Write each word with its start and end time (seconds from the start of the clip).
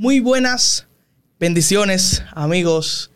Muy 0.00 0.18
buenas 0.18 0.86
bendiciones, 1.38 2.22
amigos. 2.32 3.10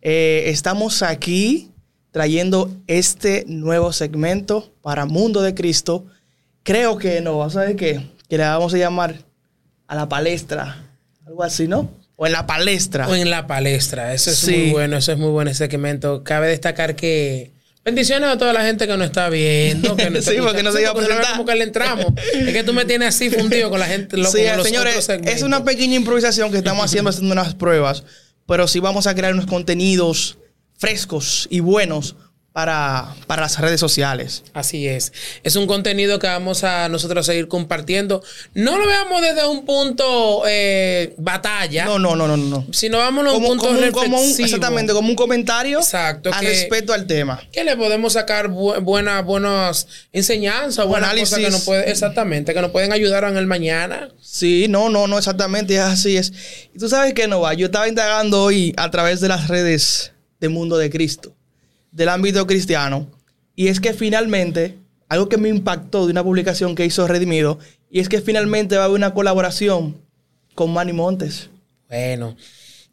Eh, 0.00 0.44
estamos 0.46 1.02
aquí 1.02 1.70
trayendo 2.12 2.74
este 2.86 3.44
nuevo 3.46 3.92
segmento 3.92 4.72
para 4.80 5.04
Mundo 5.04 5.42
de 5.42 5.54
Cristo. 5.54 6.06
Creo 6.62 6.96
que 6.96 7.20
no, 7.20 7.50
¿sabes 7.50 7.76
qué? 7.76 8.06
Que 8.26 8.38
le 8.38 8.44
vamos 8.44 8.72
a 8.72 8.78
llamar 8.78 9.16
a 9.86 9.94
la 9.94 10.08
palestra. 10.08 10.96
Algo 11.26 11.42
así, 11.42 11.68
¿no? 11.68 11.90
O 12.16 12.26
en 12.26 12.32
la 12.32 12.46
palestra. 12.46 13.06
O 13.06 13.14
en 13.14 13.28
la 13.28 13.46
palestra. 13.46 14.14
Eso 14.14 14.30
es 14.30 14.48
muy 14.48 14.70
bueno, 14.70 14.96
eso 14.96 15.12
es 15.12 15.18
muy 15.18 15.28
bueno 15.28 15.50
ese 15.50 15.68
segmento. 15.68 16.24
Cabe 16.24 16.48
destacar 16.48 16.96
que 16.96 17.52
Bendiciones 17.84 18.28
a 18.28 18.36
toda 18.36 18.52
la 18.52 18.62
gente 18.62 18.86
que 18.86 18.96
nos 18.96 19.06
está 19.06 19.28
viendo. 19.30 19.96
Que 19.96 20.22
sí, 20.22 20.36
porque 20.40 20.62
no 20.62 20.70
se 20.72 20.82
iba 20.82 20.90
a 20.90 20.94
presentar. 20.94 21.32
Como 21.32 21.46
que 21.46 21.54
le 21.54 21.64
entramos. 21.64 22.06
es 22.34 22.52
que 22.52 22.62
tú 22.62 22.72
me 22.72 22.84
tienes 22.84 23.08
así 23.08 23.30
fundido 23.30 23.70
con 23.70 23.80
la 23.80 23.86
gente. 23.86 24.16
Lo, 24.16 24.30
sí, 24.30 24.40
señores, 24.62 25.08
es 25.08 25.42
una 25.42 25.64
pequeña 25.64 25.96
improvisación 25.96 26.50
que 26.50 26.58
estamos 26.58 26.84
haciendo, 26.84 27.10
haciendo 27.10 27.32
unas 27.32 27.54
pruebas. 27.54 28.04
Pero 28.46 28.68
sí 28.68 28.80
vamos 28.80 29.06
a 29.06 29.14
crear 29.14 29.32
unos 29.32 29.46
contenidos 29.46 30.38
frescos 30.76 31.46
y 31.50 31.60
buenos 31.60 32.16
para, 32.52 33.14
para, 33.28 33.42
las 33.42 33.60
redes 33.60 33.78
sociales. 33.78 34.42
Así 34.54 34.88
es. 34.88 35.12
Es 35.44 35.54
un 35.54 35.66
contenido 35.66 36.18
que 36.18 36.26
vamos 36.26 36.64
a 36.64 36.88
nosotros 36.88 37.24
seguir 37.24 37.46
compartiendo. 37.46 38.22
No 38.54 38.76
lo 38.76 38.86
veamos 38.86 39.22
desde 39.22 39.46
un 39.46 39.64
punto 39.64 40.42
eh, 40.48 41.14
batalla. 41.16 41.84
No, 41.84 41.98
no, 42.00 42.16
no, 42.16 42.26
no, 42.26 42.36
no. 42.36 42.66
Sino 42.72 42.98
vámonos 42.98 43.34
a 43.34 43.36
un 43.36 43.44
punto 43.44 43.92
como, 43.92 44.20
Exactamente, 44.20 44.92
como 44.92 45.08
un 45.08 45.14
comentario 45.14 45.78
Exacto, 45.78 46.32
al 46.32 46.44
respecto 46.44 46.92
al 46.92 47.06
tema. 47.06 47.40
Que 47.52 47.62
le 47.62 47.76
podemos 47.76 48.14
sacar 48.14 48.48
buenas 48.48 49.24
buenas 49.24 49.86
enseñanzas, 50.12 50.86
buenas 50.86 51.14
cosas 51.14 51.38
que 51.38 51.50
nos 51.50 51.62
puede, 51.62 51.90
exactamente, 51.90 52.52
que 52.52 52.60
nos 52.60 52.72
pueden 52.72 52.92
ayudar 52.92 53.24
en 53.24 53.36
el 53.36 53.46
mañana. 53.46 54.08
Sí, 54.20 54.66
no, 54.68 54.88
no, 54.88 55.06
no, 55.06 55.18
exactamente, 55.18 55.78
así 55.78 56.16
es. 56.16 56.32
Y 56.74 56.78
tú 56.78 56.88
sabes 56.88 57.14
que 57.14 57.28
no 57.28 57.40
va. 57.40 57.54
Yo 57.54 57.66
estaba 57.66 57.88
indagando 57.88 58.42
hoy 58.42 58.74
a 58.76 58.90
través 58.90 59.20
de 59.20 59.28
las 59.28 59.48
redes 59.48 60.12
de 60.40 60.48
Mundo 60.48 60.76
de 60.76 60.90
Cristo 60.90 61.36
del 61.92 62.08
ámbito 62.08 62.46
cristiano. 62.46 63.06
Y 63.56 63.68
es 63.68 63.80
que 63.80 63.92
finalmente, 63.92 64.76
algo 65.08 65.28
que 65.28 65.36
me 65.36 65.48
impactó 65.48 66.06
de 66.06 66.12
una 66.12 66.24
publicación 66.24 66.74
que 66.74 66.84
hizo 66.84 67.06
Redimido, 67.06 67.58
y 67.90 68.00
es 68.00 68.08
que 68.08 68.20
finalmente 68.20 68.76
va 68.76 68.82
a 68.82 68.84
haber 68.86 68.96
una 68.96 69.14
colaboración 69.14 69.96
con 70.54 70.72
Manny 70.72 70.92
Montes. 70.92 71.50
Bueno, 71.88 72.36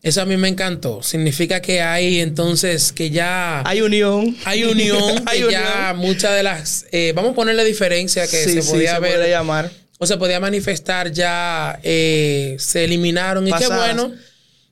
eso 0.02 0.22
a 0.22 0.26
mí 0.26 0.38
me 0.38 0.48
encantó. 0.48 1.04
Significa 1.04 1.62
que 1.62 1.82
hay 1.82 2.20
entonces 2.20 2.92
que 2.92 3.10
ya... 3.12 3.62
Hay 3.68 3.82
unión. 3.82 4.36
Hay 4.46 4.64
unión. 4.64 5.24
hay 5.26 5.44
ya 5.52 5.94
muchas 5.96 6.36
de 6.36 6.44
las... 6.44 6.86
Eh, 6.92 7.14
vamos 7.16 7.32
a 7.32 7.36
ponerle 7.36 7.64
diferencia 7.64 8.28
que 8.28 8.38
se 8.38 8.64
podía 8.64 8.96
se 8.96 9.00
ver. 9.00 9.30
llamar. 9.30 9.72
O 10.00 10.06
se 10.06 10.18
podía 10.18 10.40
manifestar 10.40 11.12
ya 11.12 11.80
eh, 11.84 12.56
se 12.60 12.86
eliminaron. 12.86 13.48
Y 13.48 13.52
qué 13.54 13.68
bueno. 13.68 14.14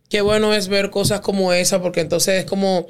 Qué 0.10 0.22
bueno 0.22 0.54
es 0.54 0.67
ver 0.67 0.92
cosas 0.92 1.22
como 1.22 1.52
esa 1.52 1.82
porque 1.82 2.02
entonces 2.02 2.44
es 2.44 2.45
como 2.45 2.88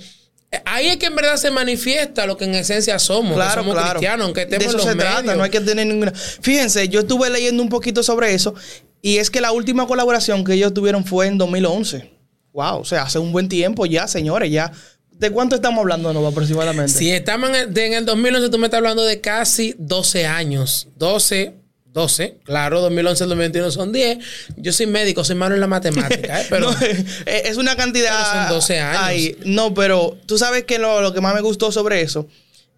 Ahí 0.65 0.87
es 0.87 0.97
que 0.97 1.07
en 1.07 1.15
verdad 1.15 1.35
se 1.37 1.51
manifiesta 1.51 2.25
lo 2.25 2.37
que 2.37 2.45
en 2.45 2.55
esencia 2.55 2.97
somos. 2.99 3.35
Claro, 3.35 3.63
somos 3.63 3.75
cristianos, 3.75 4.25
aunque 4.25 4.43
estemos 4.43 4.71
de 4.71 4.77
eso 4.77 4.89
se 4.89 4.95
trata, 4.95 5.35
no 5.35 5.43
hay 5.43 5.49
que 5.49 5.59
tener 5.59 5.85
ninguna. 5.85 6.13
Fíjense, 6.13 6.87
yo 6.87 7.01
estuve 7.01 7.29
leyendo 7.29 7.61
un 7.61 7.69
poquito 7.69 8.03
sobre 8.03 8.33
eso 8.33 8.55
y 9.01 9.17
es 9.17 9.29
que 9.29 9.41
la 9.41 9.51
última 9.51 9.85
colaboración 9.85 10.43
que 10.43 10.53
ellos 10.53 10.73
tuvieron 10.73 11.05
fue 11.05 11.27
en 11.27 11.37
2011. 11.37 12.11
Wow, 12.53 12.79
o 12.79 12.85
sea, 12.85 13.03
hace 13.03 13.19
un 13.19 13.31
buen 13.31 13.49
tiempo 13.49 13.85
ya, 13.85 14.07
señores, 14.07 14.49
ya. 14.51 14.71
¿De 15.11 15.29
cuánto 15.29 15.55
estamos 15.55 15.79
hablando, 15.79 16.13
no, 16.13 16.25
aproximadamente? 16.25 16.91
Si 16.91 17.09
estamos 17.09 17.49
en 17.49 17.55
el, 17.55 17.77
en 17.77 17.93
el 17.93 18.05
2011, 18.05 18.49
tú 18.49 18.57
me 18.57 18.67
estás 18.67 18.79
hablando 18.79 19.03
de 19.03 19.21
casi 19.21 19.75
12 19.77 20.25
años. 20.25 20.87
12, 20.95 21.53
12, 21.95 22.39
claro, 22.43 22.81
2011 22.81 23.23
2021 23.23 23.71
son 23.71 23.93
10. 23.93 24.17
Yo 24.57 24.73
soy 24.73 24.85
médico, 24.85 25.23
soy 25.23 25.37
malo 25.37 25.55
en 25.55 25.61
la 25.61 25.67
matemática, 25.67 26.41
¿eh? 26.41 26.45
pero 26.49 26.69
eh, 26.81 27.43
es 27.45 27.55
una 27.55 27.77
cantidad. 27.77 28.33
son 28.33 28.49
12 28.49 28.79
años. 28.81 29.37
No, 29.45 29.73
pero 29.73 30.17
tú 30.25 30.37
sabes 30.37 30.65
que 30.65 30.77
lo, 30.77 31.13
que 31.13 31.21
más 31.21 31.33
me 31.33 31.39
gustó 31.39 31.71
sobre 31.71 32.01
eso 32.01 32.27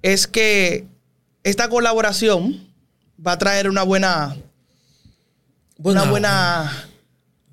es 0.03 0.27
que 0.27 0.85
esta 1.43 1.67
colaboración 1.67 2.69
va 3.25 3.31
a 3.31 3.37
traer 3.39 3.67
una 3.69 3.81
buena. 3.81 4.37
una 5.79 6.03
buena. 6.03 6.87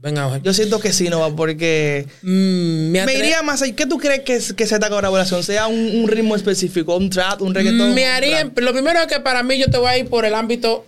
Venga, 0.02 0.38
Yo 0.42 0.52
siento 0.52 0.80
que 0.80 0.92
sí, 0.92 1.08
no, 1.08 1.34
porque 1.34 2.06
mm, 2.20 2.90
me, 2.90 3.14
iría 3.14 3.40
más 3.42 3.62
allá. 3.62 3.74
¿Qué 3.74 3.86
tú 3.86 3.96
crees 3.96 4.20
que, 4.20 4.38
que 4.54 4.66
sea 4.66 4.76
esta 4.76 4.90
colaboración? 4.90 5.42
¿Sea 5.42 5.66
un, 5.66 6.06
ritmo 6.08 6.36
específico, 6.36 6.94
un 6.94 7.08
trap, 7.08 7.40
un 7.40 7.54
reggaetón? 7.54 7.94
Me 7.94 8.04
haría. 8.04 8.44
Lo 8.54 8.72
primero 8.74 9.00
es 9.00 9.06
que 9.06 9.20
para 9.20 9.42
mí 9.42 9.56
yo 9.56 9.70
te 9.70 9.78
voy 9.78 9.88
a 9.88 9.96
ir 9.96 10.10
por 10.10 10.26
el 10.26 10.34
ámbito 10.34 10.84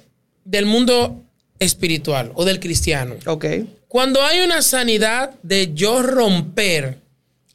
del 0.47 0.65
mundo 0.65 1.23
espiritual 1.59 2.33
o 2.35 2.45
del 2.45 2.61
cristiano. 2.61 3.17
Ok. 3.27 3.47
Cuando 3.89 4.23
hay 4.23 4.41
una 4.41 4.63
sanidad 4.63 5.35
de 5.43 5.73
yo 5.75 6.03
romper 6.03 6.99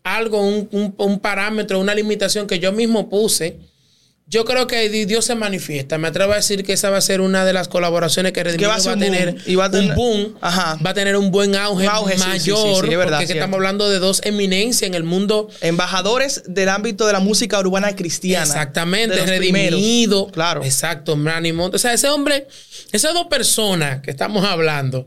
algo, 0.04 0.42
un, 0.42 1.20
parámetro, 1.20 1.80
una 1.80 1.94
limitación 1.94 2.48
que 2.48 2.60
yo 2.60 2.72
mismo 2.72 3.10
puse, 3.10 3.60
yo 4.32 4.46
creo 4.46 4.66
que 4.66 4.88
Dios 4.88 5.26
se 5.26 5.36
manifiesta. 5.36 5.98
Me 5.98 6.08
atrevo 6.08 6.32
a 6.32 6.38
decir 6.38 6.64
que 6.64 6.72
esa 6.72 6.90
va 6.90 6.96
a 6.96 7.02
ser 7.02 7.20
una 7.20 7.44
de 7.44 7.52
las 7.52 7.68
colaboraciones 7.68 8.32
que 8.32 8.42
Redimido 8.42 8.70
va, 8.70 8.76
a, 8.78 8.98
tener 8.98 9.36
y 9.46 9.56
va 9.56 9.66
a 9.66 9.72
tener 9.72 9.90
un 9.90 9.96
boom, 9.96 10.36
va 10.42 10.90
a 10.90 10.94
tener 10.94 11.18
un 11.18 11.32
buen 11.32 11.54
auge, 11.54 11.86
mayor, 12.18 12.88
porque 13.10 13.26
estamos 13.26 13.58
hablando 13.58 13.90
de 13.90 14.00
dos 14.00 14.22
eminencias 14.24 14.88
en 14.88 14.96
el 14.96 15.04
mundo. 15.04 15.50
Embajadores 15.60 16.44
del 16.48 16.70
ámbito 16.70 17.06
de 17.06 17.12
la 17.12 17.20
música 17.20 17.60
urbana 17.60 17.94
cristiana. 17.94 18.46
Exactamente, 18.46 19.18
Redimido. 19.26 20.28
Claro. 20.28 20.64
Exacto, 20.64 21.18
Manny 21.18 21.52
O 21.52 21.78
sea, 21.78 21.92
ese 21.92 22.08
hombre, 22.08 22.48
esas 22.94 23.14
dos 23.14 23.28
personas 23.28 24.02
que 24.02 24.12
estamos 24.12 24.46
hablando, 24.46 25.06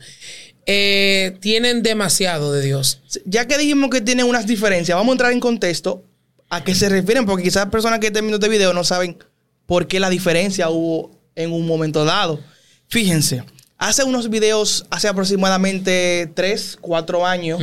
eh, 0.66 1.38
tienen 1.40 1.82
demasiado 1.82 2.52
de 2.52 2.60
Dios. 2.60 3.00
Ya 3.24 3.46
que 3.46 3.56
dijimos 3.56 3.88
que 3.88 4.02
tienen 4.02 4.26
unas 4.26 4.46
diferencias, 4.46 4.94
vamos 4.94 5.12
a 5.12 5.14
entrar 5.14 5.32
en 5.32 5.40
contexto 5.40 6.04
a 6.54 6.64
qué 6.64 6.74
se 6.74 6.88
refieren, 6.88 7.26
porque 7.26 7.44
quizás 7.44 7.66
personas 7.66 7.98
que 7.98 8.06
estén 8.06 8.24
viendo 8.24 8.36
este 8.36 8.48
video 8.48 8.72
no 8.72 8.84
saben 8.84 9.18
por 9.66 9.86
qué 9.86 9.98
la 9.98 10.10
diferencia 10.10 10.70
hubo 10.70 11.10
en 11.34 11.52
un 11.52 11.66
momento 11.66 12.04
dado. 12.04 12.40
Fíjense, 12.88 13.44
hace 13.78 14.04
unos 14.04 14.30
videos, 14.30 14.86
hace 14.90 15.08
aproximadamente 15.08 16.30
3, 16.34 16.78
4 16.80 17.26
años, 17.26 17.60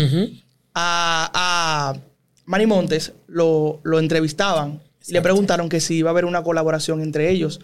a, 0.73 1.31
a 1.33 1.99
Manny 2.45 2.65
Montes 2.65 3.13
lo, 3.27 3.79
entrevistaban 3.97 4.81
y 5.07 5.13
le 5.13 5.21
preguntaron 5.21 5.69
que 5.69 5.79
si 5.79 5.95
iba 5.95 6.09
a 6.09 6.11
haber 6.11 6.25
una 6.25 6.43
colaboración 6.43 7.01
entre 7.01 7.29
ellos. 7.29 7.61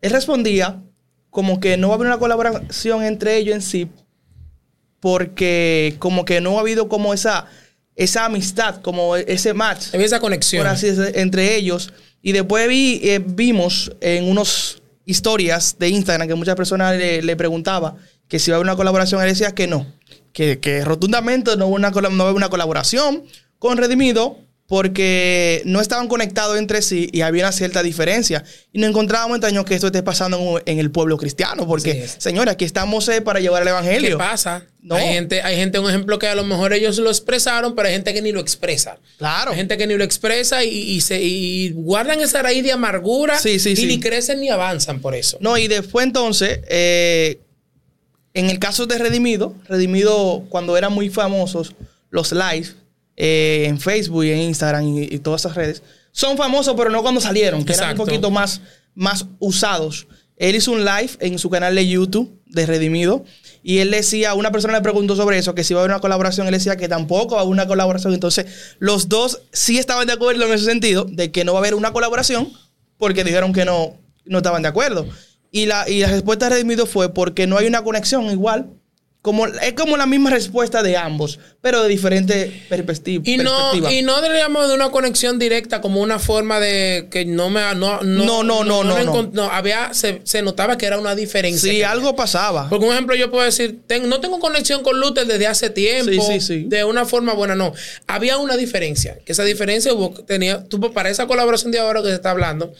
Él 0.00 0.12
respondía 0.12 0.82
como 1.28 1.60
que 1.60 1.76
no 1.76 1.88
va 1.88 1.94
a 1.94 1.96
haber 1.96 2.06
una 2.06 2.18
colaboración 2.18 3.04
entre 3.04 3.36
ellos 3.36 3.54
en 3.54 3.62
sí, 3.62 3.88
porque 4.98 5.96
como 5.98 6.24
que 6.24 6.40
no 6.40 6.56
ha 6.56 6.60
habido 6.60 6.88
como 6.88 7.12
esa 7.12 7.46
esa 8.00 8.24
amistad, 8.24 8.80
como 8.80 9.14
ese 9.14 9.52
match. 9.52 9.88
Esa 9.92 10.20
conexión. 10.20 10.66
así 10.66 10.88
entre 11.14 11.54
ellos. 11.54 11.92
Y 12.22 12.32
después 12.32 12.66
vi, 12.66 12.98
eh, 13.04 13.22
vimos 13.22 13.92
en 14.00 14.24
unas 14.24 14.78
historias 15.04 15.76
de 15.78 15.90
Instagram 15.90 16.26
que 16.26 16.34
muchas 16.34 16.56
personas 16.56 16.96
le, 16.96 17.36
preguntaba 17.36 17.96
que 18.26 18.38
si 18.38 18.50
iba 18.50 18.54
a 18.54 18.56
haber 18.56 18.64
una 18.64 18.76
colaboración. 18.76 19.20
Él 19.20 19.28
decía 19.28 19.52
que 19.54 19.66
no. 19.66 19.86
Que, 20.32 20.82
rotundamente 20.82 21.54
no 21.58 21.66
una, 21.66 21.90
no 21.90 22.00
va 22.00 22.24
haber 22.24 22.36
una 22.36 22.48
colaboración 22.48 23.24
con 23.58 23.76
Redimido 23.76 24.38
porque 24.66 25.60
no 25.66 25.82
estaban 25.82 26.08
conectados 26.08 26.56
entre 26.56 26.80
sí 26.80 27.10
y 27.12 27.20
había 27.20 27.44
una 27.44 27.52
cierta 27.52 27.82
diferencia. 27.82 28.44
Y 28.72 28.78
nos 28.78 28.88
encontrábamos 28.88 29.36
extraño 29.36 29.66
que 29.66 29.74
esto 29.74 29.88
esté 29.88 30.02
pasando 30.02 30.62
en, 30.64 30.78
el 30.78 30.90
pueblo 30.90 31.18
cristiano, 31.18 31.66
porque, 31.66 32.08
señores, 32.16 32.54
aquí 32.54 32.64
estamos 32.64 33.06
eh, 33.08 33.20
para 33.20 33.40
llevar 33.40 33.60
el 33.60 33.68
evangelio. 33.68 34.16
¿Qué 34.16 34.24
pasa? 34.24 34.64
¿No? 34.82 34.94
Hay 34.94 35.08
gente, 35.08 35.42
hay 35.42 35.56
gente, 35.56 35.78
un 35.78 35.88
ejemplo 35.88 36.18
que 36.18 36.26
a 36.26 36.34
lo 36.34 36.44
mejor 36.44 36.72
ellos 36.72 36.96
lo 36.98 37.10
expresaron, 37.10 37.74
pero 37.74 37.88
hay 37.88 37.94
gente 37.94 38.14
que 38.14 38.22
ni 38.22 38.32
lo 38.32 38.40
expresa. 38.40 38.98
Claro. 39.18 39.50
Hay 39.50 39.58
gente 39.58 39.76
que 39.76 39.86
ni 39.86 39.94
lo 39.94 40.04
expresa 40.04 40.64
y, 40.64 41.00
se, 41.02 41.20
y 41.22 41.70
guardan 41.72 42.20
esa 42.20 42.42
raíz 42.42 42.64
de 42.64 42.72
amargura 42.72 43.38
y 43.44 43.86
ni 43.86 44.00
crecen 44.00 44.40
ni 44.40 44.48
avanzan 44.48 45.00
por 45.00 45.14
eso. 45.14 45.36
No, 45.40 45.58
y 45.58 45.68
después 45.68 46.06
entonces, 46.06 46.60
eh, 46.68 47.40
en 48.32 48.48
el 48.48 48.58
caso 48.58 48.86
de 48.86 48.96
Redimido, 48.96 49.54
Redimido, 49.68 50.44
cuando 50.48 50.76
eran 50.76 50.92
muy 50.92 51.10
famosos 51.10 51.74
los 52.08 52.32
lives, 52.32 52.76
eh, 53.16 53.66
en 53.66 53.78
Facebook 53.78 54.24
y 54.24 54.30
en 54.30 54.38
Instagram 54.38 54.96
y, 54.96 55.18
todas 55.18 55.42
esas 55.42 55.54
redes, 55.54 55.82
son 56.10 56.38
famosos, 56.38 56.74
pero 56.74 56.88
no 56.88 57.02
cuando 57.02 57.20
salieron, 57.20 57.66
que 57.66 57.74
eran 57.74 57.90
un 57.90 57.96
poquito 57.98 58.30
más, 58.30 58.62
más 58.94 59.26
usados. 59.38 60.06
Él 60.38 60.56
hizo 60.56 60.72
un 60.72 60.86
live 60.86 61.10
en 61.20 61.38
su 61.38 61.50
canal 61.50 61.74
de 61.74 61.86
YouTube 61.86 62.39
de 62.50 62.66
Redimido 62.66 63.24
y 63.62 63.78
él 63.78 63.90
decía, 63.90 64.34
una 64.34 64.50
persona 64.50 64.74
le 64.74 64.80
preguntó 64.80 65.16
sobre 65.16 65.38
eso, 65.38 65.54
que 65.54 65.64
si 65.64 65.72
iba 65.74 65.80
a 65.80 65.84
haber 65.84 65.92
una 65.92 66.00
colaboración, 66.00 66.46
él 66.46 66.54
decía 66.54 66.76
que 66.76 66.88
tampoco 66.88 67.34
va 67.34 67.40
a 67.40 67.44
haber 67.44 67.52
una 67.52 67.66
colaboración. 67.66 68.14
Entonces, 68.14 68.46
los 68.78 69.08
dos 69.08 69.42
sí 69.52 69.78
estaban 69.78 70.06
de 70.06 70.14
acuerdo 70.14 70.46
en 70.46 70.52
ese 70.52 70.64
sentido, 70.64 71.04
de 71.04 71.30
que 71.30 71.44
no 71.44 71.52
va 71.52 71.58
a 71.58 71.62
haber 71.62 71.74
una 71.74 71.92
colaboración, 71.92 72.50
porque 72.96 73.24
dijeron 73.24 73.52
que 73.52 73.64
no, 73.64 73.98
no 74.24 74.38
estaban 74.38 74.62
de 74.62 74.68
acuerdo. 74.68 75.06
Y 75.52 75.66
la, 75.66 75.88
y 75.88 76.00
la 76.00 76.08
respuesta 76.08 76.46
de 76.46 76.54
Redimido 76.54 76.86
fue 76.86 77.12
porque 77.12 77.46
no 77.46 77.58
hay 77.58 77.66
una 77.66 77.82
conexión 77.82 78.24
igual 78.26 78.70
como, 79.22 79.46
es 79.46 79.74
como 79.74 79.98
la 79.98 80.06
misma 80.06 80.30
respuesta 80.30 80.82
de 80.82 80.96
ambos, 80.96 81.38
pero 81.60 81.82
de 81.82 81.90
diferente 81.90 82.64
perspectiva. 82.70 83.22
Y 83.26 83.36
no, 83.36 83.90
y 83.90 84.00
no 84.00 84.22
diríamos 84.22 84.66
de 84.68 84.74
una 84.74 84.90
conexión 84.90 85.38
directa 85.38 85.82
como 85.82 86.00
una 86.00 86.18
forma 86.18 86.58
de 86.58 87.08
que 87.10 87.26
no 87.26 87.50
me 87.50 87.60
no 87.74 88.00
no 88.00 88.42
no 88.42 88.64
no 88.64 88.82
no, 88.82 89.30
no, 89.30 89.44
había 89.50 89.92
se, 89.92 90.22
se, 90.24 90.40
notaba 90.40 90.78
que 90.78 90.86
era 90.86 90.98
una 90.98 91.14
diferencia. 91.14 91.70
Sí, 91.70 91.82
algo 91.82 92.16
pasaba. 92.16 92.70
Por 92.70 92.82
ejemplo, 92.82 93.14
yo 93.14 93.30
puedo 93.30 93.44
decir, 93.44 93.80
no 94.06 94.20
tengo 94.20 94.40
conexión 94.40 94.82
con 94.82 94.98
Luther 94.98 95.26
desde 95.26 95.46
hace 95.46 95.68
tiempo, 95.68 96.10
sí, 96.12 96.20
sí, 96.20 96.40
sí. 96.40 96.64
de 96.66 96.84
una 96.84 97.04
forma 97.04 97.34
buena, 97.34 97.54
no. 97.54 97.74
Había 98.06 98.38
una 98.38 98.56
diferencia, 98.56 99.18
que 99.26 99.32
esa 99.32 99.44
diferencia 99.44 99.92
hubo, 99.92 100.12
tenía 100.24 100.64
tuvo 100.64 100.92
para 100.92 101.10
esa 101.10 101.26
colaboración 101.26 101.72
de 101.72 101.78
ahora 101.78 102.00
que 102.00 102.08
se 102.08 102.14
está 102.14 102.30
hablando, 102.30 102.72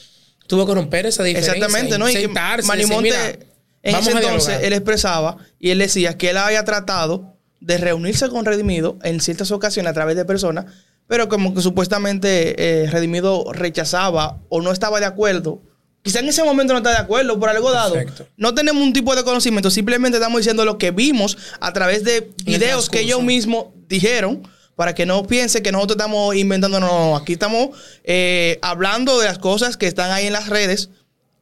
tuvo 0.47 0.67
que 0.67 0.73
romper 0.73 1.05
esa 1.05 1.23
diferencia. 1.23 1.53
Exactamente, 1.53 1.99
¿no? 1.99 2.09
Y 2.09 2.15
que 2.15 2.29
Manimonte 2.65 3.50
en 3.83 3.97
ese 3.97 4.13
entonces 4.13 4.61
él 4.63 4.73
expresaba 4.73 5.39
y 5.59 5.71
él 5.71 5.79
decía 5.79 6.19
que 6.19 6.31
él 6.31 6.37
había 6.37 6.65
tratado 6.65 7.37
de 7.61 7.79
reunirse 7.79 8.29
con 8.29 8.45
Redimido 8.45 8.99
en 9.03 9.21
ciertas 9.21 9.51
ocasiones 9.51 9.91
a 9.91 9.95
través 9.95 10.17
de 10.17 10.25
personas, 10.25 10.67
pero 11.07 11.29
como 11.29 11.55
que 11.55 11.61
supuestamente 11.61 12.83
eh, 12.83 12.91
Redimido 12.91 13.53
rechazaba 13.53 14.39
o 14.49 14.61
no 14.61 14.73
estaba 14.73 15.01
de 15.01 15.07
acuerdo. 15.07 15.63
Quizá 16.03 16.21
en 16.21 16.29
ese 16.29 16.43
momento 16.43 16.73
no 16.73 16.79
está 16.79 16.91
de 16.91 16.97
acuerdo 16.97 17.39
por 17.39 17.51
algo 17.51 17.71
dado. 17.71 17.95
No 18.39 18.55
tenemos 18.55 18.83
un 18.83 18.93
tipo 18.93 19.15
de 19.15 19.23
conocimiento, 19.23 19.71
simplemente 19.71 20.17
estamos 20.17 20.39
diciendo 20.39 20.65
lo 20.65 20.79
que 20.79 20.91
vimos 20.91 21.37
a 21.61 21.73
través 21.73 22.05
de 22.05 22.31
videos 22.45 22.89
que 22.89 23.01
ellos 23.01 23.23
mismos 23.23 23.67
dijeron 23.89 24.49
para 24.77 24.95
que 24.95 25.05
no 25.05 25.27
piense 25.27 25.63
que 25.63 25.73
nosotros 25.73 25.97
estamos 25.99 26.35
inventando, 26.35 26.81
no, 26.81 27.15
aquí 27.15 27.35
estamos 27.35 27.77
eh, 28.03 28.59
hablando 28.63 29.19
de 29.19 29.27
las 29.27 29.39
cosas 29.39 29.77
que 29.77 29.87
están 29.87 30.11
ahí 30.11 30.27
en 30.27 30.33
las 30.33 30.49
redes 30.49 30.89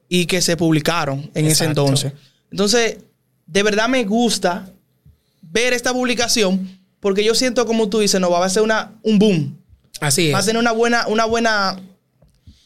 y 0.08 0.26
que 0.26 0.40
se 0.40 0.56
publicaron 0.56 1.30
en 1.34 1.46
ese 1.46 1.64
entonces. 1.64 2.14
Entonces, 2.50 2.98
de 3.46 3.62
verdad 3.62 3.88
me 3.88 4.04
gusta 4.04 4.70
ver 5.42 5.72
esta 5.72 5.92
publicación 5.92 6.78
porque 7.00 7.24
yo 7.24 7.34
siento, 7.34 7.66
como 7.66 7.88
tú 7.88 8.00
dices, 8.00 8.20
no 8.20 8.30
va 8.30 8.44
a 8.44 8.48
ser 8.48 8.62
una, 8.62 8.92
un 9.02 9.18
boom. 9.18 9.58
Así 10.00 10.28
es. 10.28 10.34
Va 10.34 10.40
a 10.40 10.44
tener 10.44 10.60
una 10.60 10.72
buena, 10.72 11.06
una 11.06 11.24
buena 11.24 11.80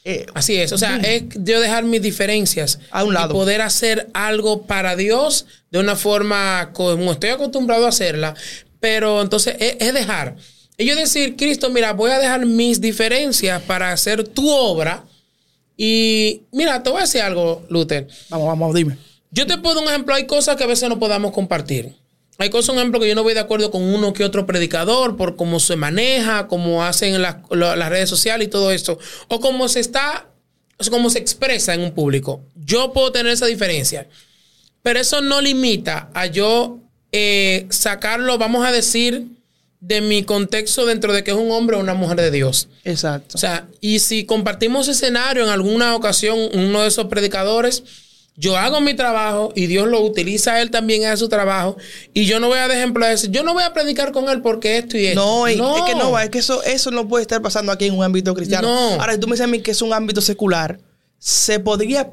eh, 0.05 0.27
Así 0.35 0.57
es, 0.57 0.73
o 0.73 0.79
sea, 0.79 0.97
es 0.97 1.25
yo 1.37 1.61
dejar 1.61 1.85
mis 1.85 2.03
diferencias 2.03 2.81
a 2.91 3.05
un 3.05 3.15
lado. 3.15 3.35
y 3.35 3.35
poder 3.35 3.61
hacer 3.61 4.09
algo 4.15 4.63
para 4.63 4.97
Dios 4.97 5.47
de 5.71 5.79
una 5.79 5.95
forma 5.95 6.71
como 6.73 7.13
estoy 7.13 7.31
acostumbrado 7.31 7.87
a 7.87 7.91
hacerla, 7.91 8.35
pero 8.81 9.23
entonces 9.23 9.55
es, 9.61 9.95
dejar. 9.95 10.35
Y 10.77 10.87
yo 10.87 10.97
decir, 10.97 11.37
Cristo, 11.37 11.71
mira, 11.71 11.93
voy 11.93 12.11
a 12.11 12.19
dejar 12.19 12.45
mis 12.47 12.81
diferencias 12.81 13.63
para 13.63 13.93
hacer 13.93 14.27
tu 14.27 14.51
obra. 14.51 15.05
Y 15.77 16.43
mira, 16.51 16.83
te 16.83 16.91
voy 16.91 16.99
a 16.99 17.03
decir 17.03 17.21
algo, 17.21 17.65
Luther. 17.69 18.09
Vamos, 18.29 18.49
vamos, 18.49 18.75
dime. 18.75 18.99
Yo 19.33 19.47
te 19.47 19.57
puedo 19.57 19.81
un 19.81 19.89
ejemplo, 19.89 20.15
hay 20.15 20.27
cosas 20.27 20.57
que 20.57 20.65
a 20.65 20.67
veces 20.67 20.89
no 20.91 20.99
podamos 20.99 21.33
compartir. 21.33 21.97
Hay 22.37 22.51
cosas, 22.51 22.71
un 22.71 22.79
ejemplo, 22.79 23.01
que 23.01 23.09
yo 23.09 23.15
no 23.15 23.23
voy 23.23 23.35
de 23.35 23.41
acuerdo 23.41 23.71
con 23.71 23.83
uno 23.83 24.13
que 24.13 24.25
otro 24.25 24.47
predicador 24.47 25.17
por 25.17 25.37
cómo 25.37 25.59
se 25.59 25.77
maneja, 25.77 26.49
cómo 26.49 26.85
hacen 26.85 27.15
en 27.15 27.23
las, 27.23 27.37
redes 27.89 28.11
sociales 28.11 28.47
y 28.47 28.51
todo 28.51 28.73
esto, 28.73 28.99
o 29.29 29.41
cómo 29.41 29.69
se 29.69 29.81
está, 29.81 30.27
o 30.79 30.91
cómo 30.91 31.09
se 31.09 31.19
expresa 31.19 31.73
en 31.73 31.81
un 31.81 31.93
público. 31.93 32.43
Yo 32.55 32.93
puedo 32.93 33.11
tener 33.11 33.33
esa 33.33 33.47
diferencia, 33.47 34.07
pero 34.83 35.01
eso 35.01 35.23
no 35.23 35.41
limita 35.41 36.11
a 36.13 36.27
yo 36.27 36.79
eh, 37.11 37.67
sacarlo, 37.71 38.37
vamos 38.37 38.67
a 38.67 38.73
decir, 38.73 39.29
de 39.81 40.01
mi 40.01 40.25
contexto 40.25 40.85
dentro 40.85 41.13
de 41.13 41.25
que 41.25 41.31
es 41.31 41.37
un 41.37 41.51
hombre 41.51 41.77
o 41.77 41.81
una 41.81 41.95
mujer 41.95 42.21
de 42.21 42.31
Dios. 42.31 42.69
Exacto. 42.85 43.37
O 43.37 43.39
sea, 43.39 43.67
y 43.81 43.99
si 43.99 44.27
compartimos 44.27 44.89
escenario 44.89 45.43
en 45.43 45.49
alguna 45.49 45.97
ocasión, 45.97 46.39
uno 46.53 46.83
de 46.83 46.89
esos 46.89 47.07
predicadores 47.07 47.83
yo 48.37 48.57
hago 48.57 48.81
mi 48.81 48.95
trabajo 48.95 49.53
y 49.55 49.67
Dios 49.67 49.87
lo 49.89 50.01
utiliza 50.01 50.55
a 50.55 50.63
él 50.63 50.71
también 50.71 51.05
a 51.05 51.17
su 51.17 51.29
trabajo. 51.29 51.77
Y 52.15 52.25
yo 52.25 52.41
no 52.41 52.49
voy 52.49 52.59
a 52.59 52.63
dar 52.63 52.71
ejemplo 52.73 53.05
de 53.05 53.13
eso. 53.13 53.27
Yo 53.31 53.43
no 53.43 53.53
voy 53.53 53.63
a 53.63 53.73
predicar 53.73 54.13
con 54.13 54.29
él 54.29 54.41
porque 54.41 54.79
esto 54.79 54.97
y 54.97 55.07
esto. 55.07 55.21
No, 55.21 55.47
es 55.47 55.57
que 55.57 55.95
no, 55.95 56.19
es 56.19 56.31
que 56.31 56.39
eso, 56.39 56.63
eso 56.63 56.91
no 56.91 57.09
puede 57.09 57.23
estar 57.23 57.43
pasando 57.43 57.73
aquí 57.73 57.87
en 57.87 57.95
un 57.95 58.03
ámbito 58.03 58.35
cristiano. 58.35 58.69
Ahora, 58.69 59.13
si 59.13 59.21
tú 59.21 59.27
me 59.27 59.35
dices 59.35 59.45
a 59.45 59.49
mí 59.49 59.61
que 59.61 59.73
es 59.73 59.83
un 59.83 59.93
ámbito 59.93 60.21
secular, 60.21 60.81
se 61.19 61.61
podría 61.61 62.11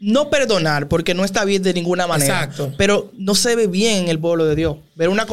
no 0.00 0.30
perdonar 0.30 0.88
porque 0.88 1.12
no 1.12 1.24
está 1.24 1.44
bien 1.44 1.62
de 1.62 1.74
ninguna 1.74 2.06
manera. 2.06 2.44
Exacto. 2.44 2.72
Pero 2.78 3.10
no 3.18 3.34
se 3.34 3.54
ve 3.54 3.66
bien 3.66 4.04
en 4.04 4.08
el 4.08 4.18
pueblo 4.18 4.46
de 4.46 4.54
Dios. 4.54 4.78
Ver, 4.94 5.10
una 5.10 5.26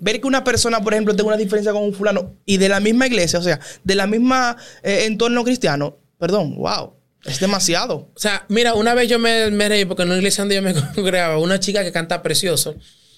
ver 0.00 0.20
que 0.20 0.26
una 0.26 0.44
persona, 0.44 0.82
por 0.82 0.92
ejemplo, 0.92 1.16
tenga 1.16 1.28
una 1.28 1.36
diferencia 1.36 1.72
con 1.72 1.82
un 1.82 1.94
fulano 1.94 2.34
y 2.44 2.58
de 2.58 2.68
la 2.68 2.80
misma 2.80 3.06
iglesia, 3.06 3.38
o 3.38 3.42
sea, 3.42 3.58
de 3.84 3.94
la 3.94 4.06
misma 4.06 4.56
eh, 4.82 5.04
entorno 5.06 5.44
cristiano, 5.44 5.96
perdón, 6.18 6.56
wow. 6.56 6.97
Es 7.28 7.40
demasiado. 7.40 8.10
O 8.14 8.18
sea, 8.18 8.44
mira, 8.48 8.74
una 8.74 8.94
vez 8.94 9.08
yo 9.08 9.18
me, 9.18 9.50
reí 9.68 9.84
porque 9.84 10.02
en 10.02 10.08
una 10.08 10.18
iglesia 10.18 10.42
donde 10.42 10.56
yo 10.56 10.62
me 10.62 10.74
congregaba, 10.94 11.38
una 11.38 11.60
chica 11.60 11.84
que 11.84 11.92
canta 11.92 12.22
precioso. 12.22 12.74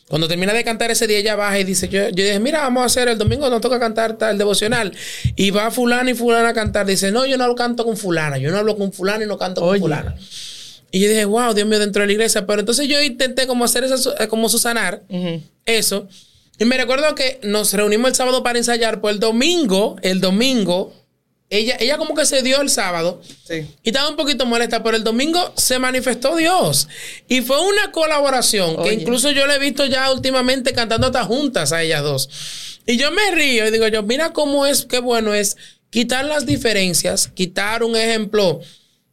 Cuando 0.08 0.26
termina 0.26 0.52
de 0.52 0.64
cantar 0.64 0.90
ese 0.90 1.06
día, 1.06 1.18
ella 1.18 1.36
baja 1.36 1.60
y 1.60 1.64
dice, 1.64 1.88
yo, 1.88 2.08
yo 2.08 2.24
dije, 2.24 2.40
mira, 2.40 2.62
vamos 2.62 2.82
a 2.82 2.86
hacer 2.86 3.06
el 3.08 3.16
domingo, 3.16 3.48
nos 3.48 3.60
toca 3.60 3.78
cantar 3.78 4.16
el 4.28 4.38
devocional. 4.38 4.92
Y 5.36 5.52
va 5.52 5.70
fulana 5.70 6.10
y 6.10 6.14
fulana 6.14 6.48
a 6.48 6.52
cantar. 6.52 6.84
Dice, 6.84 7.12
no, 7.12 7.26
yo 7.26 7.38
no 7.38 7.46
lo 7.46 7.54
canto 7.54 7.84
con 7.84 7.96
fulana, 7.96 8.36
yo 8.36 8.50
no 8.50 8.58
hablo 8.58 8.76
con 8.76 8.92
fulana 8.92 9.24
y 9.24 9.28
no 9.28 9.38
canto 9.38 9.60
con 9.60 9.78
fulana. 9.78 10.16
Y 10.90 11.00
yo 11.00 11.08
dije, 11.08 11.24
wow, 11.24 11.54
Dios 11.54 11.68
mío, 11.68 11.78
dentro 11.78 12.02
de 12.02 12.08
la 12.08 12.12
iglesia. 12.12 12.44
Pero 12.46 12.60
entonces 12.60 12.88
yo 12.88 13.00
intenté 13.00 13.46
como 13.46 13.64
hacer 13.64 13.84
eso, 13.84 14.14
eh, 14.18 14.26
como 14.26 14.48
susanar 14.48 15.02
eso. 15.64 16.08
Y 16.58 16.64
me 16.64 16.76
recuerdo 16.76 17.14
que 17.14 17.40
nos 17.42 17.72
reunimos 17.72 18.10
el 18.10 18.14
sábado 18.14 18.42
para 18.42 18.58
ensayar, 18.58 19.00
pues 19.00 19.14
el 19.14 19.20
domingo, 19.20 19.96
el 20.02 20.20
domingo, 20.20 20.92
ella, 21.52 21.76
ella 21.80 21.98
como 21.98 22.14
que 22.14 22.24
se 22.24 22.42
dio 22.42 22.60
el 22.60 22.70
sábado 22.70 23.20
sí. 23.44 23.66
y 23.82 23.88
estaba 23.88 24.08
un 24.08 24.14
poquito 24.14 24.46
molesta, 24.46 24.84
pero 24.84 24.96
el 24.96 25.02
domingo 25.02 25.52
se 25.56 25.80
manifestó 25.80 26.36
Dios. 26.36 26.86
Y 27.26 27.40
fue 27.40 27.60
una 27.60 27.90
colaboración 27.90 28.80
que 28.84 28.92
incluso 28.92 29.32
yo 29.32 29.48
le 29.48 29.56
he 29.56 29.58
visto 29.58 29.84
ya 29.86 30.12
últimamente 30.12 30.72
cantando 30.72 31.08
hasta 31.08 31.24
juntas 31.24 31.72
a 31.72 31.82
ellas 31.82 32.02
dos. 32.04 32.30
Y 32.86 32.96
yo 32.96 33.10
me 33.10 33.32
río 33.32 33.66
y 33.66 33.72
digo 33.72 33.88
yo, 33.88 34.04
mira 34.04 34.32
cómo 34.32 34.64
es, 34.64 34.84
qué 34.84 35.00
bueno 35.00 35.34
es 35.34 35.56
quitar 35.90 36.24
las 36.24 36.46
diferencias, 36.46 37.26
quitar 37.26 37.82
un 37.82 37.96
ejemplo 37.96 38.60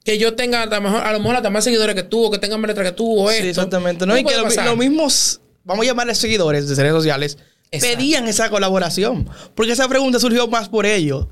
que 0.05 0.19
yo 0.19 0.35
tenga 0.35 0.61
a 0.61 0.65
lo 0.67 0.81
mejor, 0.81 1.01
a 1.01 1.11
lo 1.13 1.19
mejor 1.19 1.37
hasta 1.37 1.49
más 1.49 1.63
seguidores 1.63 1.95
que 1.95 2.03
tú, 2.03 2.23
o 2.23 2.31
que 2.31 2.37
tengan 2.37 2.61
más 2.61 2.69
letras 2.69 2.91
que 2.91 2.95
tú, 2.95 3.19
o 3.19 3.31
esto. 3.31 3.43
Sí, 3.43 3.49
exactamente. 3.49 4.05
No, 4.05 4.15
y 4.15 4.23
que 4.23 4.37
los 4.37 4.55
lo 4.55 4.75
mismos, 4.75 5.41
vamos 5.63 5.83
a 5.83 5.87
llamarles 5.87 6.19
seguidores 6.19 6.67
de 6.67 6.75
redes 6.75 6.93
sociales, 6.95 7.39
pedían 7.71 8.27
esa 8.27 8.51
colaboración. 8.51 9.27
Porque 9.55 9.71
esa 9.71 9.89
pregunta 9.89 10.19
surgió 10.19 10.47
más 10.47 10.69
por 10.69 10.85
ellos 10.85 11.25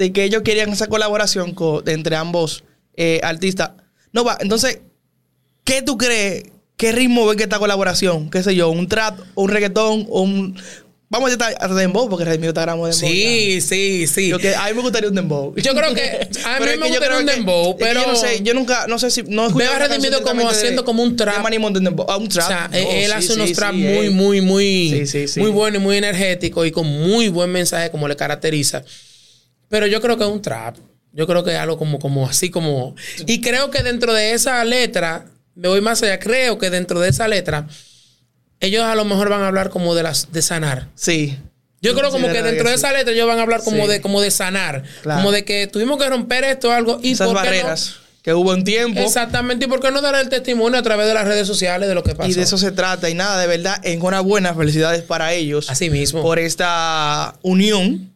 de 0.00 0.14
que 0.14 0.24
ellos 0.24 0.40
querían 0.40 0.70
esa 0.70 0.86
colaboración 0.86 1.54
entre 1.84 2.16
ambos 2.16 2.64
eh, 2.96 3.20
artistas. 3.22 3.72
No 4.14 4.24
va, 4.24 4.38
entonces, 4.40 4.80
¿qué 5.62 5.82
tú 5.82 5.98
crees? 5.98 6.44
¿Qué 6.78 6.92
ritmo 6.92 7.26
ve 7.26 7.36
que 7.36 7.42
esta 7.42 7.58
colaboración? 7.58 8.30
¿Qué 8.30 8.42
sé 8.42 8.56
yo? 8.56 8.70
¿Un 8.70 8.88
trap, 8.88 9.20
un 9.34 9.50
reggaetón, 9.50 10.06
un, 10.08 10.56
Vamos 11.10 11.28
a 11.28 11.32
estar 11.32 11.54
a 11.58 11.74
dembow 11.74 12.08
porque 12.08 12.24
Redimido 12.24 12.50
está 12.50 12.62
grabando 12.62 12.86
dembow. 12.86 13.10
Sí, 13.10 13.60
sí, 13.60 14.06
sí. 14.06 14.32
a 14.32 14.36
mí 14.38 14.74
me 14.74 14.80
gustaría 14.80 15.08
un 15.08 15.14
dembow. 15.16 15.54
Yo 15.56 15.74
creo 15.74 15.92
que 15.92 16.28
a 16.44 16.60
mí 16.60 16.66
me 16.78 16.88
gustaría 16.88 17.18
un 17.18 17.26
dembow, 17.26 17.76
pero 17.76 18.00
yo 18.00 18.06
no 18.06 18.16
sé, 18.16 18.40
yo 18.42 18.54
nunca 18.54 18.86
no 18.86 18.98
sé 18.98 19.10
si 19.10 19.24
no 19.24 19.50
Veo 19.50 19.72
a 19.72 19.78
Redimido 19.80 20.22
como 20.22 20.48
haciendo 20.48 20.84
como 20.84 21.02
un 21.02 21.16
trap. 21.16 21.44
Ah, 21.44 22.16
un 22.16 22.28
trap. 22.28 22.46
O 22.46 22.48
sea, 22.48 22.70
él 22.72 23.12
hace 23.12 23.34
unos 23.34 23.52
traps 23.52 23.76
muy 23.76 24.08
muy 24.08 24.40
muy 24.40 25.04
muy 25.36 25.50
buenos 25.50 25.82
y 25.82 25.84
muy 25.84 25.96
energéticos 25.96 26.66
y 26.66 26.70
con 26.70 26.86
muy 26.86 27.28
buen 27.28 27.50
mensaje 27.50 27.90
como 27.90 28.08
le 28.08 28.16
caracteriza. 28.16 28.84
Pero 29.70 29.86
yo 29.86 30.02
creo 30.02 30.18
que 30.18 30.24
es 30.24 30.30
un 30.30 30.42
trap. 30.42 30.76
Yo 31.12 31.26
creo 31.26 31.42
que 31.42 31.52
es 31.52 31.58
algo 31.58 31.78
como, 31.78 31.98
como 31.98 32.28
así 32.28 32.50
como. 32.50 32.94
Y 33.26 33.40
creo 33.40 33.70
que 33.70 33.82
dentro 33.82 34.12
de 34.12 34.32
esa 34.32 34.62
letra, 34.64 35.26
me 35.54 35.68
voy 35.68 35.80
más 35.80 36.02
allá, 36.02 36.18
creo 36.18 36.58
que 36.58 36.70
dentro 36.70 37.00
de 37.00 37.08
esa 37.08 37.26
letra, 37.28 37.66
ellos 38.60 38.84
a 38.84 38.94
lo 38.94 39.04
mejor 39.04 39.30
van 39.30 39.42
a 39.42 39.48
hablar 39.48 39.70
como 39.70 39.94
de 39.94 40.02
las 40.02 40.32
de 40.32 40.42
sanar. 40.42 40.88
Sí. 40.94 41.38
Yo 41.80 41.94
creo 41.94 42.10
como 42.10 42.28
que 42.28 42.42
dentro 42.42 42.68
de 42.68 42.74
esa 42.74 42.92
letra 42.92 43.12
ellos 43.12 43.26
van 43.26 43.38
a 43.38 43.42
hablar 43.42 43.62
como 43.64 43.88
de 43.88 44.02
como 44.02 44.20
de 44.20 44.30
sanar, 44.30 44.84
como 45.02 45.32
de 45.32 45.44
que 45.46 45.66
tuvimos 45.66 45.98
que 45.98 46.08
romper 46.10 46.44
esto 46.44 46.70
algo 46.70 47.00
y 47.02 47.12
esas 47.12 47.32
barreras 47.32 47.96
que 48.22 48.34
hubo 48.34 48.52
en 48.52 48.64
tiempo. 48.64 49.00
Exactamente, 49.00 49.64
y 49.64 49.68
por 49.68 49.80
qué 49.80 49.90
no 49.90 50.02
dar 50.02 50.14
el 50.16 50.28
testimonio 50.28 50.78
a 50.78 50.82
través 50.82 51.06
de 51.06 51.14
las 51.14 51.26
redes 51.26 51.46
sociales 51.46 51.88
de 51.88 51.94
lo 51.94 52.02
que 52.02 52.14
pasó. 52.14 52.30
Y 52.30 52.34
de 52.34 52.42
eso 52.42 52.58
se 52.58 52.70
trata 52.70 53.08
y 53.08 53.14
nada, 53.14 53.40
de 53.40 53.46
verdad, 53.46 53.80
enhorabuena, 53.82 54.54
felicidades 54.54 55.02
para 55.02 55.32
ellos. 55.32 55.70
Así 55.70 55.88
mismo. 55.88 56.20
Por 56.20 56.38
esta 56.38 57.34
unión 57.40 58.12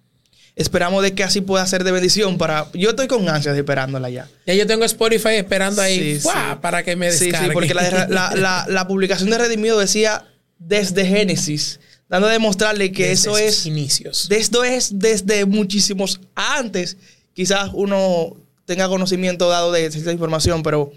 Esperamos 0.57 1.03
de 1.03 1.15
que 1.15 1.25
así 1.25 1.41
pueda 1.41 1.67
ser 1.67 1.83
de 1.83 1.91
bendición 1.91 2.39
para... 2.39 2.71
Yo 2.75 2.91
estoy 2.91 3.09
con 3.09 3.29
ansias 3.29 3.57
esperándola 3.57 4.09
ya. 4.09 4.29
Ya 4.47 4.55
yo 4.55 4.67
tengo 4.67 4.85
Spotify 4.85 5.31
esperando 5.31 5.83
ahí 5.83 6.21
para 6.61 6.85
que 6.85 6.95
me 6.95 7.07
descargue. 7.07 7.39
Sí, 7.39 7.45
sí, 7.47 7.51
porque 7.53 7.75
la, 7.75 8.85
publicación 8.87 9.31
de 9.31 9.39
Redimido 9.39 9.79
decía 9.79 10.25
desde 10.59 11.05
Génesis, 11.07 11.81
dando 12.09 12.29
a 12.29 12.33
demostrarle 12.33 12.93
que 12.93 13.11
eso 13.11 13.37
es... 13.37 13.67
inicios. 13.67 14.29
Esto 14.31 14.63
es 14.63 14.99
desde 14.99 15.45
muchísimos 15.45 16.21
antes. 16.37 16.99
Quizás 17.33 17.71
uno 17.73 18.37
tenga 18.65 18.89
conocimiento 18.89 19.49
dado 19.49 19.73
de 19.73 19.87
esta 19.87 20.13
información, 20.13 20.63
pero 20.63 20.93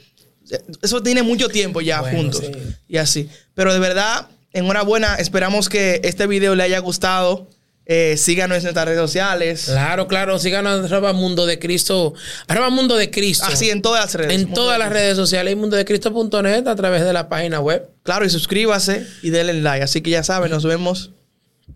eso 0.81 1.01
tiene 1.01 1.23
mucho 1.23 1.49
tiempo 1.49 1.81
ya 1.81 1.99
juntos. 1.99 2.43
Y 2.87 2.97
así. 2.97 3.27
Pero 3.55 3.73
de 3.73 3.79
verdad, 3.79 4.27
enhorabuena. 4.53 5.15
Esperamos 5.15 5.67
que 5.67 6.01
este 6.03 6.27
video 6.27 6.55
le 6.55 6.63
haya 6.63 6.79
gustado. 6.79 7.49
Eh, 7.89 8.17
síganos 8.17 8.57
en 8.57 8.63
nuestras 8.63 8.85
redes 8.85 8.99
sociales. 8.99 9.65
Claro, 9.65 10.07
claro. 10.07 10.37
Síganos 10.39 10.79
en 10.79 10.85
arroba 10.85 11.13
Mundo 11.13 11.45
de 11.45 11.57
Cristo. 11.57 12.13
Arroba 12.47 12.69
Mundo 12.69 12.97
de 12.97 13.09
Cristo. 13.09 13.45
Así 13.47 13.69
en 13.69 13.81
todas 13.81 14.03
las 14.03 14.13
redes. 14.15 14.33
En 14.33 14.53
todas 14.53 14.77
las 14.77 14.89
redes 14.89 15.15
sociales. 15.15 15.53
Y 15.53 15.55
mundodecristo.net 15.55 16.67
a 16.67 16.75
través 16.75 17.03
de 17.05 17.13
la 17.13 17.29
página 17.29 17.61
web. 17.61 17.89
Claro, 18.03 18.25
y 18.25 18.29
suscríbase 18.29 19.07
y 19.21 19.29
denle 19.29 19.53
like. 19.53 19.85
Así 19.85 20.01
que 20.01 20.09
ya 20.09 20.23
saben, 20.23 20.51
nos 20.51 20.65
vemos 20.65 21.11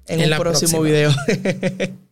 en, 0.07 0.19
En 0.19 0.33
un 0.33 0.39
próximo 0.39 0.81
próxima. 0.81 0.81
video. 0.81 1.95